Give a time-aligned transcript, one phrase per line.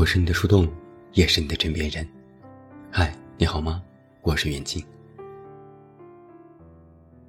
[0.00, 0.66] 我是你的树洞，
[1.12, 2.08] 也是你的枕边人。
[2.90, 3.82] 嗨，你好吗？
[4.22, 4.82] 我是袁静。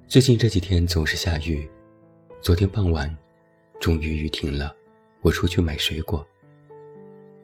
[0.08, 1.68] 最近这几天总是下雨，
[2.40, 3.14] 昨天傍晚，
[3.78, 4.74] 终于雨停了。
[5.20, 6.26] 我出去买水果，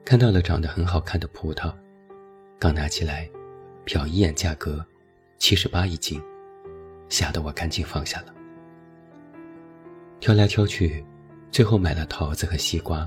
[0.02, 1.74] 看到了长得很好看的葡萄，
[2.58, 3.28] 刚拿起来，
[3.84, 4.82] 瞟一眼价格，
[5.36, 6.18] 七十八一斤，
[7.10, 8.34] 吓得我赶紧放下了。
[10.20, 11.04] 挑来挑去，
[11.50, 13.06] 最后买了桃子和西瓜。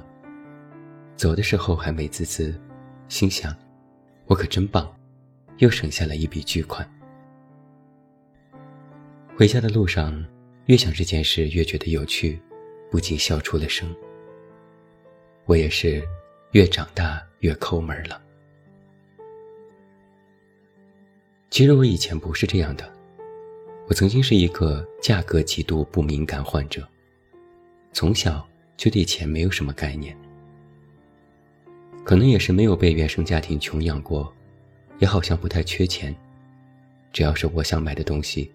[1.22, 2.60] 走的时候还美滋滋，
[3.08, 3.56] 心想：
[4.26, 4.92] 我可真棒，
[5.58, 6.92] 又省下了一笔巨款。
[9.38, 10.26] 回家的路上，
[10.66, 12.42] 越想这件事越觉得有趣，
[12.90, 13.96] 不禁笑出了声。
[15.46, 16.04] 我也是，
[16.54, 18.20] 越长大越抠门了。
[21.52, 22.92] 其实我以前不是这样的，
[23.88, 26.82] 我曾经是一个价格极度不敏感患者，
[27.94, 28.44] 从小
[28.76, 30.18] 就对钱没有什么概念。
[32.04, 34.34] 可能也是没有被原生家庭穷养过，
[35.00, 36.16] 也好像不太缺钱。
[37.14, 38.52] 只要是我想买的东西，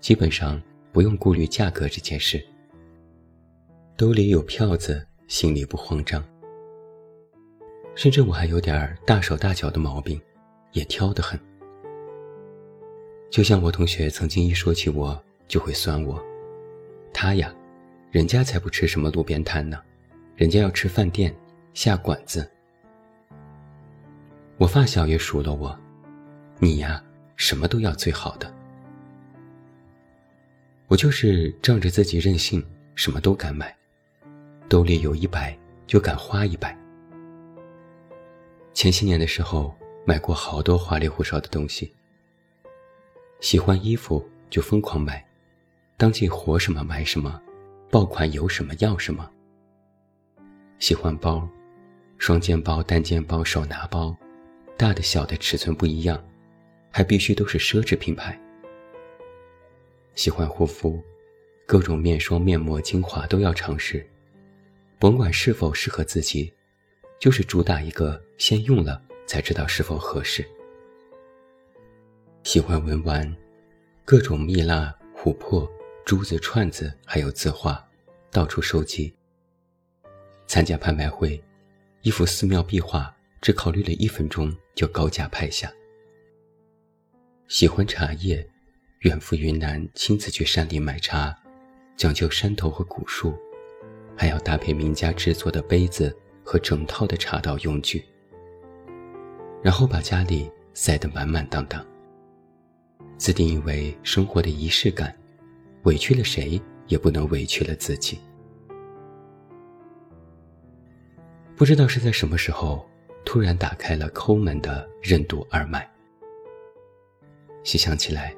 [0.00, 0.60] 基本上
[0.92, 2.44] 不用顾虑价格这件事。
[3.96, 6.22] 兜里有票子，心里不慌张。
[7.94, 10.20] 甚至我还有点大手大脚的毛病，
[10.72, 11.40] 也挑得很。
[13.30, 16.22] 就像我同学曾经一说起我就会酸我，
[17.12, 17.54] 他呀，
[18.10, 19.80] 人家才不吃什么路边摊呢，
[20.36, 21.34] 人家要吃饭店
[21.74, 22.48] 下馆子。
[24.58, 25.78] 我发小也数落我
[26.58, 27.02] ：“你呀，
[27.36, 28.50] 什么都要最好的。”
[30.88, 33.76] 我就是仗着自己任性，什么都敢买，
[34.68, 36.74] 兜里有一百就敢花一百。
[38.72, 39.74] 前些年的时候，
[40.06, 41.92] 买过好多花里胡哨的东西。
[43.40, 45.22] 喜欢衣服就疯狂买，
[45.98, 47.38] 当季火什么买什么，
[47.90, 49.28] 爆款有什么要什么。
[50.78, 51.46] 喜欢包，
[52.16, 54.16] 双肩包、单肩包、手拿包。
[54.76, 56.22] 大的小的尺寸不一样，
[56.90, 58.38] 还必须都是奢侈品牌。
[60.14, 61.02] 喜欢护肤，
[61.66, 64.06] 各种面霜、面膜、精华都要尝试，
[64.98, 66.52] 甭管是否适合自己，
[67.18, 70.46] 就是主打一个先用了才知道是否合适。
[72.42, 73.34] 喜欢文玩，
[74.04, 75.66] 各种蜜蜡、琥珀、
[76.04, 77.82] 珠子、串子，还有字画，
[78.30, 79.14] 到处收集。
[80.46, 81.42] 参加拍卖会，
[82.02, 83.15] 一幅寺庙壁画。
[83.46, 85.72] 只考虑了一分钟就高价拍下。
[87.46, 88.44] 喜欢茶叶，
[89.02, 91.32] 远赴云南亲自去山里买茶，
[91.96, 93.38] 讲究山头和古树，
[94.16, 96.12] 还要搭配名家制作的杯子
[96.42, 98.04] 和整套的茶道用具，
[99.62, 101.86] 然后把家里塞得满满当当。
[103.16, 105.16] 自定义为生活的仪式感，
[105.84, 108.18] 委屈了谁也不能委屈了自己。
[111.54, 112.84] 不知道是在什么时候。
[113.26, 115.86] 突然打开了抠门的任督二脉。
[117.64, 118.34] 细想起来，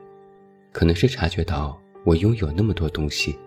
[0.72, 3.38] 可能是察觉到我拥有那么多东西，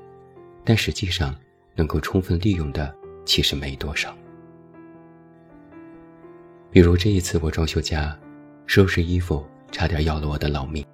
[0.64, 1.36] 但实际上
[1.76, 4.16] 能够充分利用的其实没多少。
[6.70, 8.16] 比如这一次我装修家，
[8.68, 10.86] 收拾衣服，差点要了我的老命。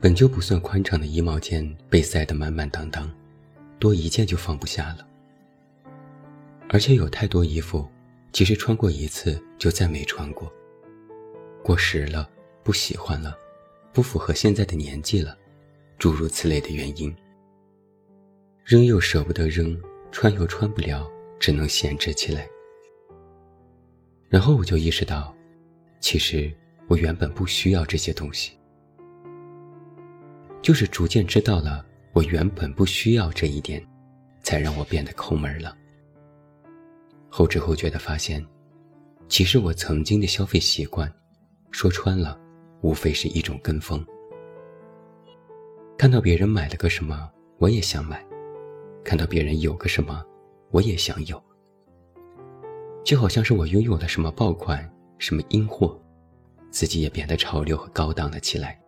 [0.00, 3.08] 本就不算宽敞的衣帽间被塞得满满当当，
[3.78, 5.06] 多一件就放不下了。
[6.70, 7.86] 而且有太多衣服。
[8.32, 10.52] 其实穿过一次就再没穿过，
[11.62, 12.28] 过时了，
[12.62, 13.36] 不喜欢了，
[13.92, 15.36] 不符合现在的年纪了，
[15.98, 17.14] 诸如此类的原因。
[18.64, 19.80] 扔又舍不得扔，
[20.12, 22.46] 穿又穿不了，只能闲置起来。
[24.28, 25.34] 然后我就意识到，
[26.00, 26.52] 其实
[26.86, 28.52] 我原本不需要这些东西，
[30.60, 33.82] 就是逐渐知道了我原本不需要这一点，
[34.42, 35.74] 才让我变得抠门了。
[37.28, 38.44] 后知后觉地发现，
[39.28, 41.12] 其实我曾经的消费习惯，
[41.70, 42.38] 说穿了，
[42.80, 44.04] 无非是一种跟风。
[45.96, 48.18] 看到别人买了个什么，我也想买；
[49.04, 50.24] 看到别人有个什么，
[50.70, 51.42] 我也想有。
[53.04, 54.88] 就好像是我拥有了什么爆款、
[55.18, 56.00] 什么阴货，
[56.70, 58.80] 自己也变得潮流和高档了起来。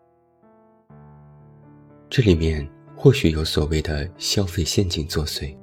[2.08, 5.56] 这里面或许有所谓的消费陷阱作祟，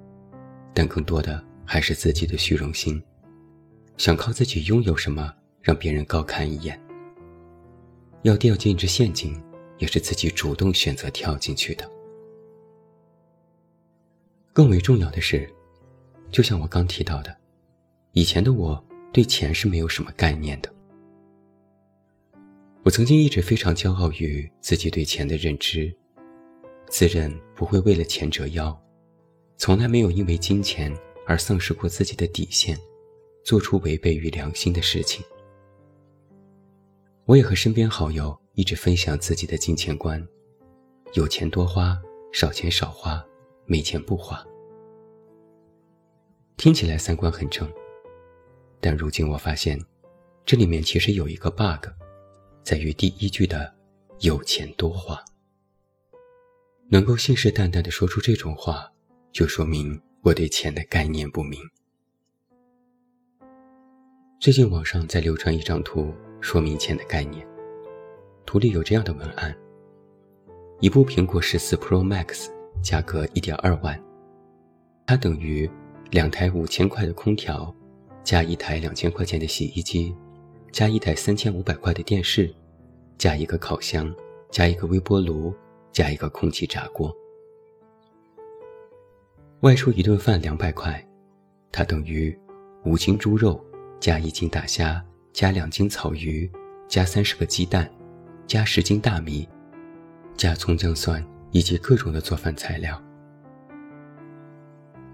[0.74, 1.44] 但更多的。
[1.70, 3.04] 还是自己的虚荣心，
[3.98, 6.82] 想靠自己拥有什么让别人高看一眼。
[8.22, 9.40] 要掉进这陷阱，
[9.78, 11.90] 也是自己主动选择跳进去的。
[14.54, 15.48] 更为重要的是，
[16.32, 17.36] 就像我刚提到的，
[18.14, 18.82] 以前的我
[19.12, 20.74] 对钱是没有什么概念的。
[22.84, 25.94] 我曾经一直非常骄傲于自己对钱的认知，
[26.90, 28.76] 自认不会为了钱折腰，
[29.58, 30.98] 从来没有因为金钱。
[31.28, 32.80] 而丧失过自己的底线，
[33.44, 35.24] 做出违背于良心的事情。
[37.26, 40.26] 我也和身边好友一直分享自己的金钱观：
[41.14, 42.02] 有钱多花，
[42.32, 43.22] 少钱少花，
[43.66, 44.42] 没钱不花。
[46.56, 47.70] 听起来三观很正，
[48.80, 49.78] 但如今我发现，
[50.46, 51.90] 这里面其实有一个 bug，
[52.64, 53.76] 在于第一句的
[54.22, 55.22] “有钱多花”。
[56.90, 58.90] 能够信誓旦旦地说出这种话，
[59.34, 61.58] 就说明我对钱的概念不明。
[64.42, 66.14] 最近网上在流传一张图。
[66.42, 67.48] 说明钱的概念。
[68.46, 69.56] 图里有这样的文案：
[70.82, 72.50] 一部苹果十四 Pro Max
[72.84, 74.00] 价格一点二万，
[75.06, 75.70] 它等于
[76.12, 77.74] 两台五千块的空调，
[78.22, 80.14] 加一台两千块钱的洗衣机，
[80.74, 82.54] 加一台三千五百块的电视，
[83.18, 84.14] 加一个烤箱，
[84.52, 85.54] 加一个微波炉，
[85.92, 87.16] 加一个空气炸锅。
[89.62, 91.06] 外出一顿饭两百块，
[91.72, 92.38] 它等于
[92.86, 93.64] 五斤猪肉
[94.00, 95.04] 加一斤大虾。
[95.34, 96.52] 加两斤草鱼，
[96.88, 97.88] 加三十个鸡蛋，
[98.48, 99.48] 加十斤大米，
[100.36, 103.00] 加葱姜蒜以及各种的做饭材料。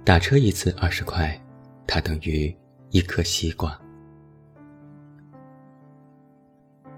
[0.05, 1.37] 打车一次二十块，
[1.85, 2.55] 它等于
[2.91, 3.77] 一颗西瓜。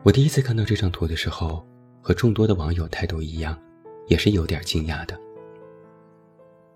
[0.03, 1.65] 我第一次看到这张图的时候，
[2.00, 3.59] 和众多的网友态度一样，
[4.07, 5.19] 也是有点惊讶的。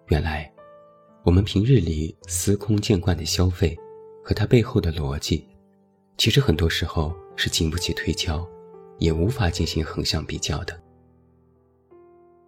[0.07, 0.51] 原来，
[1.23, 3.77] 我们平日里司空见惯的消费，
[4.23, 5.45] 和它背后的逻辑。
[6.17, 8.47] 其实很多时候是经不起推敲，
[8.99, 10.79] 也无法进行横向比较的。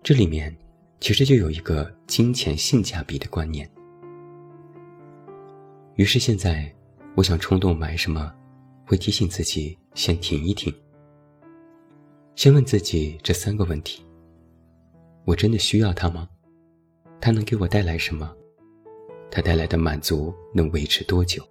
[0.01, 0.56] 这里面
[1.01, 3.69] 其实就有一个金钱性价比的观念。
[5.95, 6.73] 于是现在，
[7.15, 8.33] 我想冲动买什么，
[8.85, 10.73] 会提醒自己先停一停，
[12.35, 14.01] 先问自己这三个问题：
[15.25, 16.29] 我真的需要它吗？
[17.19, 18.33] 它能给我带来什么？
[19.31, 21.42] 它带来的满足能维持多久？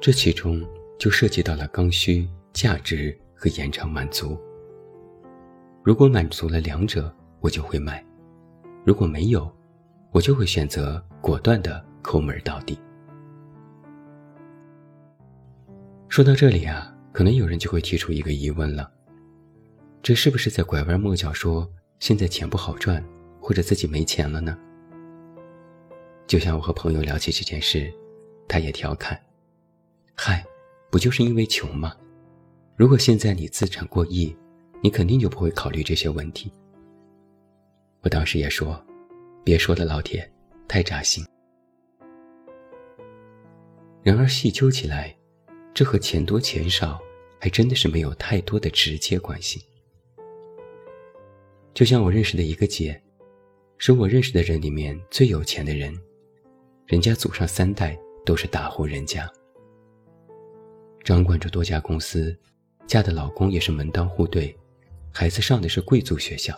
[0.00, 0.60] 这其中
[0.98, 4.36] 就涉及到了刚需、价值和延长满足。
[5.84, 8.04] 如果满足了两者，我就会买；
[8.84, 9.48] 如果没有，
[10.10, 12.76] 我就会选择果断的抠门到底。
[16.08, 18.90] 说到这里啊，可能有人就会提出一个疑问了：
[20.02, 23.04] 这是不是在拐弯抹角说现在钱不好赚，
[23.40, 24.58] 或者自己没钱了呢？
[26.26, 27.92] 就像我和朋友聊起这件事，
[28.48, 29.20] 他也调侃。
[30.14, 30.44] 嗨，
[30.90, 31.94] 不就是因为穷吗？
[32.74, 34.36] 如果现在你资产过亿，
[34.82, 36.52] 你肯定就不会考虑这些问题。
[38.02, 38.84] 我当时也说，
[39.44, 40.28] 别说了，老铁，
[40.66, 41.24] 太扎心。
[44.02, 45.16] 然而细究起来，
[45.72, 47.00] 这和钱多钱少
[47.40, 49.64] 还真的是没有太多的直接关系。
[51.72, 53.00] 就像我认识的一个姐，
[53.78, 55.92] 是我认识的人里面最有钱的人，
[56.86, 59.28] 人家祖上三代都是大户人家。
[61.02, 62.36] 掌管着多家公司，
[62.86, 64.56] 嫁的老公也是门当户对，
[65.12, 66.56] 孩子上的是贵族学校。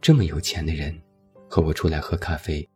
[0.00, 0.94] 这么有钱的人，
[1.48, 2.68] 和我出来喝咖啡，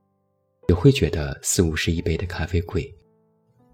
[0.69, 2.91] 也会觉得四五十一杯的咖啡贵，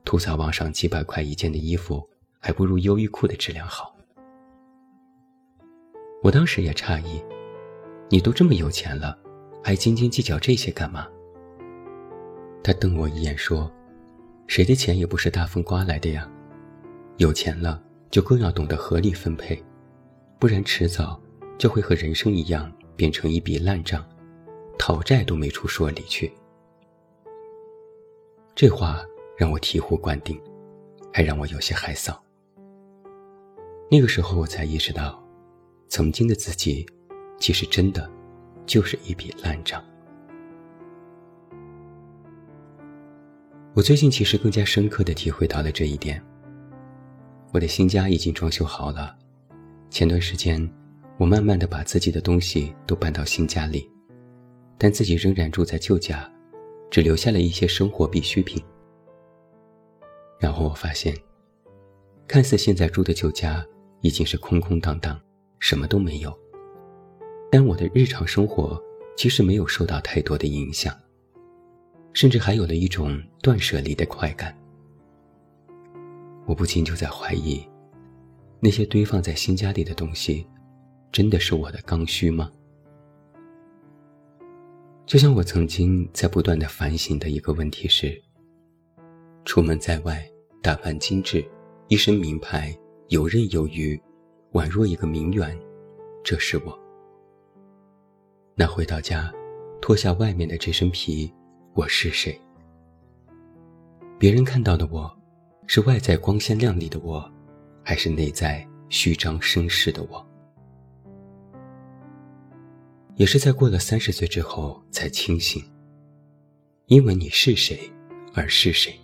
[0.04, 2.04] 吐槽网上几百块一件的衣服，
[2.40, 3.96] 还不如优衣库的质量好。
[6.24, 7.22] 我当时也诧异，
[8.08, 9.16] 你都这么有钱了，
[9.62, 11.08] 还斤斤计较这些干嘛？
[12.62, 13.70] 他瞪我一眼说。
[14.46, 16.26] 谁的钱也不是大风刮来的呀，
[17.18, 19.62] 有钱了就更要懂得合理分配，
[20.38, 21.20] 不然迟早
[21.58, 24.02] 就会和人生一样变成一笔烂账，
[24.78, 26.32] 讨债都没处说理去。
[28.54, 29.04] 这话
[29.36, 30.40] 让我醍醐灌顶，
[31.12, 32.16] 还让我有些害臊。
[33.90, 35.22] 那个时候我才意识到，
[35.88, 36.86] 曾经的自己，
[37.38, 38.10] 其实真的
[38.64, 39.84] 就是一笔烂账。
[43.78, 46.20] 我最近其实更加深刻的体会到了这一点。
[47.52, 49.16] 我的新家已经装修好了，
[49.88, 50.68] 前段时间，
[51.16, 53.88] 我慢慢的把自己的东西都搬到新家里，
[54.76, 56.28] 但自己仍然住在旧家，
[56.90, 58.60] 只留下了一些生活必需品。
[60.40, 61.16] 然后我发现，
[62.26, 63.64] 看似现在住的旧家
[64.00, 65.16] 已经是空空荡荡，
[65.60, 66.36] 什么都没有，
[67.48, 68.76] 但我的日常生活
[69.16, 70.92] 其实没有受到太多的影响。
[72.18, 74.52] 甚至还有了一种断舍离的快感。
[76.46, 77.64] 我不禁就在怀疑，
[78.58, 80.44] 那些堆放在新家里的东西，
[81.12, 82.50] 真的是我的刚需吗？
[85.06, 88.20] 就像我曾经在不断的反省的一个问题是：
[89.44, 90.28] 出门在外，
[90.60, 91.48] 打扮精致，
[91.86, 92.76] 一身名牌，
[93.10, 93.96] 游刃有余，
[94.54, 95.56] 宛若一个名媛，
[96.24, 96.76] 这是我。
[98.56, 99.32] 那回到家，
[99.80, 101.32] 脱下外面的这身皮。
[101.78, 102.36] 我是谁？
[104.18, 105.16] 别人看到的我，
[105.68, 107.32] 是外在光鲜亮丽的我，
[107.84, 110.26] 还是内在虚张声势的我？
[113.14, 115.64] 也是在过了三十岁之后才清醒。
[116.86, 117.88] 因为你是谁，
[118.34, 118.98] 而是谁，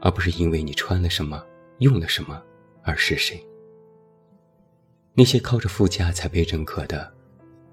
[0.00, 1.44] 而不是因为你穿了什么、
[1.80, 2.40] 用了什么
[2.84, 3.44] 而是谁。
[5.14, 7.12] 那些靠着附加才被认可的，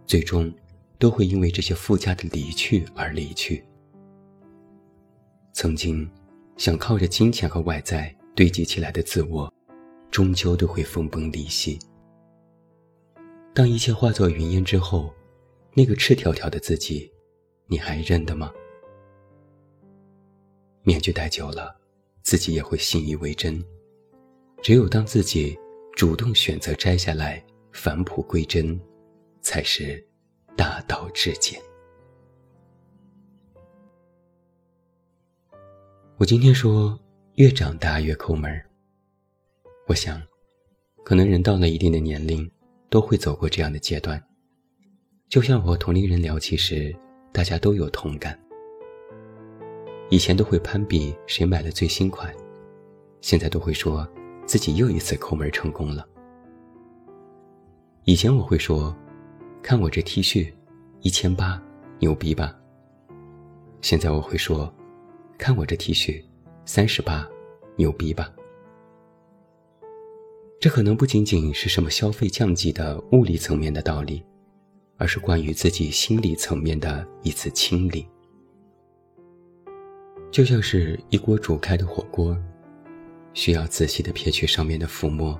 [0.07, 0.51] 最终
[0.97, 3.63] 都会因为这些附加的离去而离去。
[5.59, 6.09] 曾经
[6.55, 9.53] 想靠着金钱和外在堆积起来的自我，
[10.09, 11.77] 终究都会分崩离析。
[13.53, 15.13] 当一切化作云烟之后，
[15.73, 17.11] 那个赤条条的自己，
[17.67, 18.49] 你还认得吗？
[20.83, 21.75] 面具戴久了，
[22.21, 23.61] 自己也会信以为真。
[24.61, 25.59] 只有当自己
[25.93, 28.79] 主动选择摘下来，返璞归真，
[29.41, 30.01] 才是
[30.55, 31.61] 大道至简。
[36.19, 36.99] 我今天说，
[37.35, 38.65] 越长大越抠门儿。
[39.87, 40.21] 我想，
[41.05, 42.45] 可能人到了一定的年龄，
[42.89, 44.21] 都会走过这样的阶段。
[45.29, 46.93] 就像我和同龄人聊起时，
[47.31, 48.37] 大家都有同感。
[50.09, 52.35] 以前都会攀比谁买了最新款，
[53.21, 54.05] 现在都会说
[54.45, 56.05] 自己又一次抠门成功了。
[58.03, 58.93] 以前我会说，
[59.63, 60.53] 看我这 T 恤，
[60.99, 61.63] 一千八，
[61.97, 62.53] 牛逼吧？
[63.79, 64.69] 现在我会说，
[65.39, 66.21] 看我这 T 恤，
[66.65, 67.25] 三十八，
[67.77, 68.29] 牛逼吧？
[70.59, 74.21] 这可能不仅仅是什么消费降级的物理层面的道理，
[74.97, 78.05] 而是关于自己心理层面的一次清理。
[80.29, 82.37] 就像是一锅煮开的火锅，
[83.33, 85.39] 需要仔细的撇去上面的浮沫，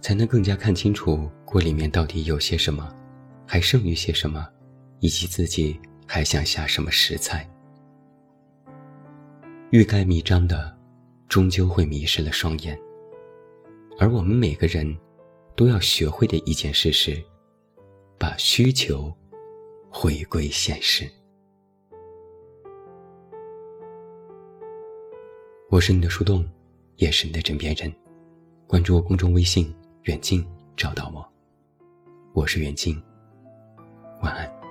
[0.00, 2.94] 才能更加看清楚锅里面到底有些什么，
[3.44, 4.48] 还剩余些什么，
[5.00, 7.50] 以及自己还想下什么食材。
[9.74, 10.72] 欲盖弥彰的，
[11.28, 12.78] 终究会迷失了双眼。
[13.98, 14.96] 而我们每个人，
[15.56, 17.20] 都要学会的一件事是，
[18.16, 19.12] 把需求
[19.90, 21.10] 回归现实。
[25.68, 26.48] 我是你的树洞，
[26.94, 27.92] 也是你的枕边人。
[28.68, 29.74] 关注我公众微信
[30.06, 30.46] “远近”，
[30.78, 31.28] 找到我。
[32.32, 32.96] 我是远近，
[34.22, 34.63] 晚安。